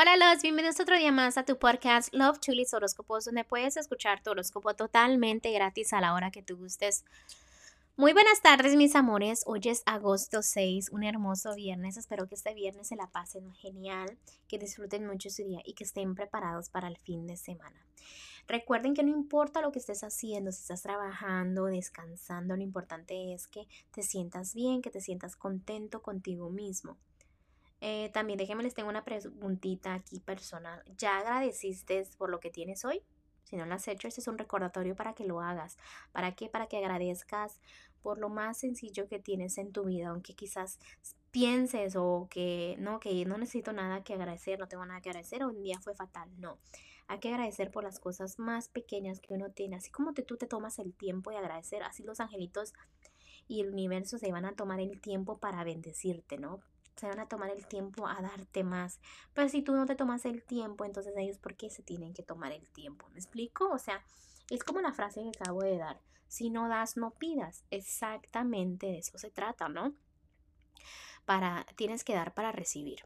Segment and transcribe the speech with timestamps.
[0.00, 4.22] Hola los, bienvenidos otro día más a tu podcast Love Chulis Horóscopos, donde puedes escuchar
[4.22, 7.04] tu horóscopo totalmente gratis a la hora que tú gustes.
[7.96, 12.54] Muy buenas tardes mis amores, hoy es agosto 6, un hermoso viernes, espero que este
[12.54, 14.16] viernes se la pasen genial,
[14.46, 17.84] que disfruten mucho su día y que estén preparados para el fin de semana.
[18.46, 23.48] Recuerden que no importa lo que estés haciendo, si estás trabajando, descansando, lo importante es
[23.48, 26.98] que te sientas bien, que te sientas contento contigo mismo.
[27.80, 30.82] Eh, también déjenme les tengo una preguntita aquí personal.
[30.96, 33.02] ¿Ya agradeciste por lo que tienes hoy?
[33.44, 35.78] Si no lo has hecho, este es un recordatorio para que lo hagas.
[36.12, 36.48] ¿Para qué?
[36.48, 37.60] Para que agradezcas
[38.02, 40.78] por lo más sencillo que tienes en tu vida, aunque quizás
[41.30, 45.42] pienses o que no, que no necesito nada que agradecer, no tengo nada que agradecer,
[45.42, 46.28] o un día fue fatal.
[46.38, 46.58] No,
[47.06, 49.76] hay que agradecer por las cosas más pequeñas que uno tiene.
[49.76, 52.74] Así como tú te tomas el tiempo de agradecer, así los angelitos
[53.46, 56.60] y el universo se van a tomar el tiempo para bendecirte, ¿no?
[56.98, 59.00] Se van a tomar el tiempo a darte más.
[59.34, 62.22] Pero si tú no te tomas el tiempo, entonces ellos, ¿por qué se tienen que
[62.22, 63.08] tomar el tiempo?
[63.10, 63.70] ¿Me explico?
[63.70, 64.04] O sea,
[64.50, 66.00] es como la frase que acabo de dar.
[66.26, 67.64] Si no das, no pidas.
[67.70, 69.94] Exactamente de eso se trata, ¿no?
[71.24, 73.04] Para, tienes que dar para recibir.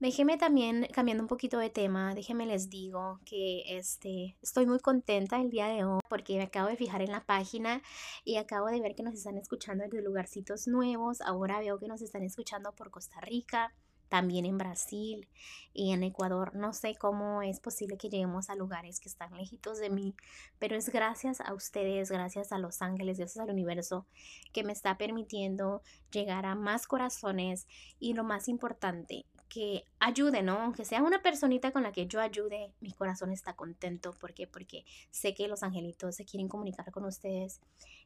[0.00, 5.40] Déjeme también, cambiando un poquito de tema, déjeme les digo que este, estoy muy contenta
[5.40, 7.82] el día de hoy porque me acabo de fijar en la página
[8.24, 11.20] y acabo de ver que nos están escuchando desde lugarcitos nuevos.
[11.20, 13.74] Ahora veo que nos están escuchando por Costa Rica,
[14.08, 15.28] también en Brasil
[15.72, 16.54] y en Ecuador.
[16.54, 20.14] No sé cómo es posible que lleguemos a lugares que están lejitos de mí,
[20.60, 24.06] pero es gracias a ustedes, gracias a los ángeles, gracias al universo
[24.52, 25.82] que me está permitiendo
[26.12, 27.66] llegar a más corazones
[27.98, 30.58] y lo más importante, que ayude, ¿no?
[30.60, 34.12] Aunque sea una personita con la que yo ayude, mi corazón está contento.
[34.12, 34.46] ¿Por qué?
[34.46, 37.60] Porque sé que los angelitos se quieren comunicar con ustedes.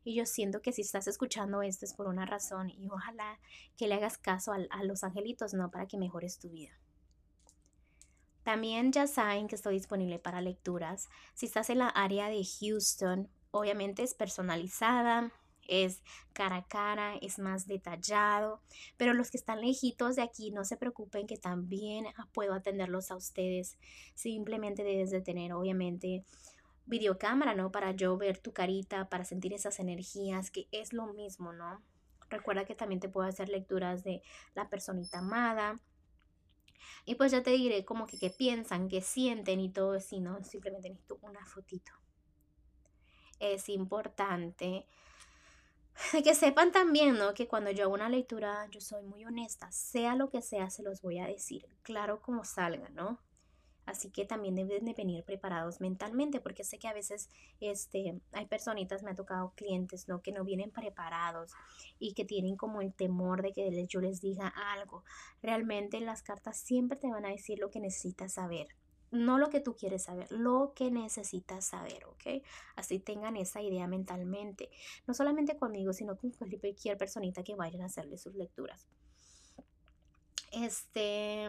[0.05, 3.39] Y yo siento que si estás escuchando esto es por una razón y ojalá
[3.77, 5.70] que le hagas caso a, a los angelitos, ¿no?
[5.70, 6.73] Para que mejores tu vida.
[8.43, 11.09] También ya saben que estoy disponible para lecturas.
[11.35, 15.33] Si estás en la área de Houston, obviamente es personalizada
[15.68, 16.02] es
[16.33, 18.61] cara a cara, es más detallado,
[18.96, 23.17] pero los que están lejitos de aquí no se preocupen que también puedo atenderlos a
[23.17, 23.78] ustedes.
[24.14, 26.24] Simplemente debes de tener obviamente
[26.86, 27.70] videocámara, ¿no?
[27.70, 31.83] Para yo ver tu carita, para sentir esas energías, que es lo mismo, ¿no?
[32.28, 34.22] Recuerda que también te puedo hacer lecturas de
[34.55, 35.80] la personita amada.
[37.05, 40.42] Y pues ya te diré como que qué piensan, qué sienten y todo así, ¿no?
[40.45, 41.92] Simplemente necesito una fotito.
[43.39, 44.86] Es importante
[46.25, 47.35] que sepan también, ¿no?
[47.35, 50.83] Que cuando yo hago una lectura, yo soy muy honesta, sea lo que sea, se
[50.83, 53.20] los voy a decir, claro como salga, ¿no?
[53.85, 57.29] Así que también deben de venir preparados mentalmente, porque sé que a veces
[57.61, 60.23] este, hay personitas, me ha tocado clientes, ¿no?
[60.23, 61.52] Que no vienen preparados
[61.98, 65.02] y que tienen como el temor de que yo les diga algo.
[65.42, 68.69] Realmente las cartas siempre te van a decir lo que necesitas saber
[69.12, 72.42] no lo que tú quieres saber, lo que necesitas saber, ¿ok?
[72.74, 74.70] Así tengan esa idea mentalmente,
[75.06, 78.86] no solamente conmigo, sino con cualquier personita que vayan a hacerle sus lecturas.
[80.51, 81.48] Este,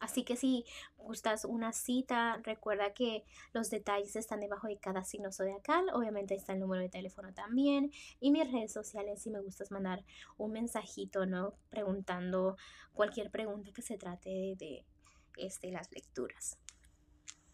[0.00, 0.64] así que si
[0.96, 6.52] gustas una cita, recuerda que los detalles están debajo de cada signo zodiacal, obviamente está
[6.52, 10.04] el número de teléfono también y mis redes sociales si me gustas mandar
[10.36, 11.54] un mensajito, ¿no?
[11.70, 12.56] Preguntando
[12.92, 14.84] cualquier pregunta que se trate de,
[15.36, 16.58] este, las lecturas.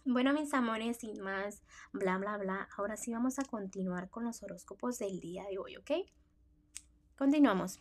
[0.06, 4.42] Bueno, mis amores, sin más, bla, bla, bla, ahora sí vamos a continuar con los
[4.42, 5.92] horóscopos del día de hoy, ¿ok?
[7.16, 7.81] Continuamos.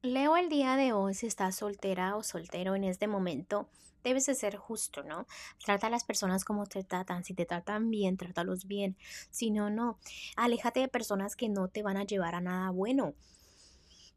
[0.00, 3.68] Leo el día de hoy si estás soltera o soltero en este momento.
[4.04, 5.26] Debes de ser justo, ¿no?
[5.64, 7.24] Trata a las personas como te tratan.
[7.24, 8.96] Si te tratan bien, trátalos bien.
[9.32, 9.98] Si no, no.
[10.36, 13.14] Aléjate de personas que no te van a llevar a nada bueno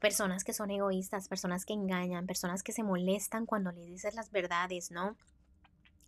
[0.01, 4.31] personas que son egoístas, personas que engañan, personas que se molestan cuando le dices las
[4.31, 5.15] verdades, ¿no?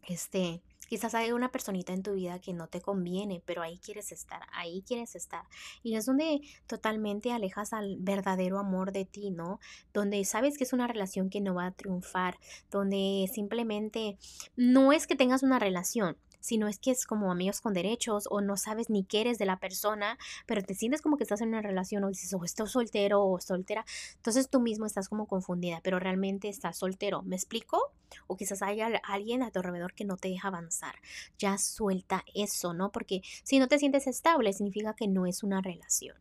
[0.07, 4.11] Este, quizás hay una personita en tu vida que no te conviene, pero ahí quieres
[4.11, 5.43] estar, ahí quieres estar.
[5.83, 9.59] Y es donde totalmente alejas al verdadero amor de ti, ¿no?
[9.93, 12.37] Donde sabes que es una relación que no va a triunfar,
[12.71, 14.17] donde simplemente
[14.55, 18.41] no es que tengas una relación, sino es que es como amigos con derechos o
[18.41, 21.47] no sabes ni qué eres de la persona, pero te sientes como que estás en
[21.47, 23.85] una relación o dices, o oh, estoy soltero o soltera,
[24.15, 27.93] entonces tú mismo estás como confundida, pero realmente estás soltero, ¿me explico?
[28.27, 30.95] O quizás haya alguien a tu alrededor que no te deja avanzar.
[31.39, 32.91] Ya suelta eso, ¿no?
[32.91, 36.17] Porque si no te sientes estable, significa que no es una relación.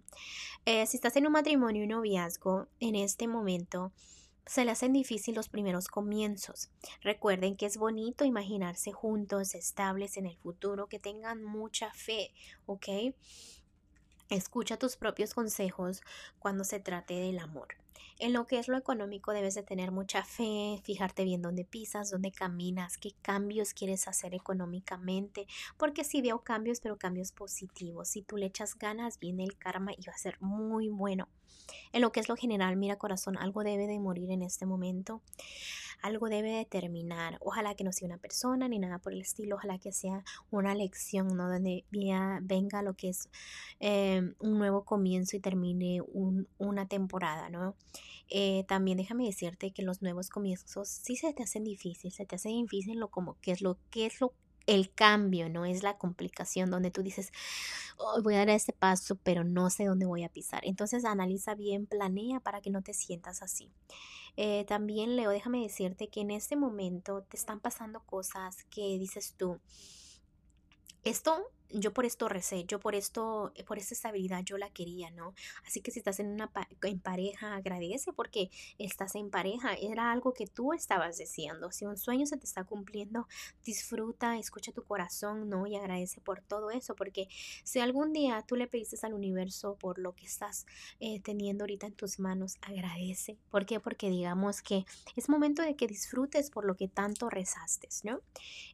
[0.64, 3.92] Eh, si estás en un matrimonio y un noviazgo, en este momento,
[4.46, 6.70] se le hacen difícil los primeros comienzos.
[7.00, 12.32] Recuerden que es bonito imaginarse juntos, estables en el futuro, que tengan mucha fe,
[12.66, 12.88] ¿ok?
[14.28, 16.02] Escucha tus propios consejos
[16.38, 17.68] cuando se trate del amor.
[18.18, 22.10] En lo que es lo económico debes de tener mucha fe, fijarte bien dónde pisas,
[22.10, 25.46] dónde caminas, qué cambios quieres hacer económicamente,
[25.76, 28.08] porque si veo cambios, pero cambios positivos.
[28.08, 31.28] Si tú le echas ganas, viene el karma y va a ser muy bueno.
[31.92, 35.22] En lo que es lo general, mira corazón, algo debe de morir en este momento
[36.02, 37.38] algo debe de terminar.
[37.40, 40.74] Ojalá que no sea una persona ni nada por el estilo, ojalá que sea una
[40.74, 41.48] lección, ¿no?
[41.48, 41.84] Donde
[42.42, 43.28] venga lo que es
[43.80, 46.00] em, un nuevo comienzo y termine
[46.58, 47.76] una temporada, ¿no?
[48.28, 52.36] Eh, también déjame decirte que los nuevos comienzos sí se te hacen difícil, se te
[52.36, 54.32] hace difícil lo como que es lo que es lo
[54.66, 57.32] el cambio, no es la complicación donde tú dices,
[58.22, 60.62] voy a dar este paso, pero no sé dónde voy a pisar.
[60.64, 63.70] Entonces analiza bien, planea para que no te sientas así.
[64.36, 69.34] Eh, también, Leo, déjame decirte que en este momento te están pasando cosas que dices
[69.36, 69.60] tú,
[71.04, 75.10] esto yo por esto recé, yo por esto, eh, por esta estabilidad yo la quería,
[75.10, 75.34] ¿no?
[75.66, 76.50] Así que si estás en una
[76.82, 81.72] en pareja, agradece porque estás en pareja, era algo que tú estabas deseando.
[81.72, 83.26] Si un sueño se te está cumpliendo,
[83.64, 85.66] disfruta, escucha tu corazón, ¿no?
[85.66, 87.28] Y agradece por todo eso, porque
[87.64, 90.66] si algún día tú le pediste al universo por lo que estás
[91.00, 93.38] eh, teniendo ahorita en tus manos, agradece.
[93.50, 93.80] ¿Por qué?
[93.80, 94.84] Porque digamos que
[95.16, 98.20] es momento de que disfrutes por lo que tanto rezaste, ¿no?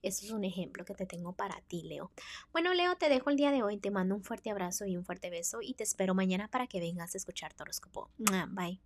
[0.03, 2.11] Eso es un ejemplo que te tengo para ti, Leo.
[2.53, 3.79] Bueno, Leo, te dejo el día de hoy.
[3.79, 6.81] Te mando un fuerte abrazo y un fuerte beso y te espero mañana para que
[6.81, 8.09] vengas a escuchar tu.
[8.19, 8.81] Bye.